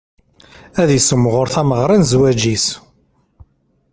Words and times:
Ad 0.81 0.89
issemɣer 0.97 1.47
tameɣra 1.53 1.95
n 1.97 2.03
zzwaǧ-is. 2.11 2.65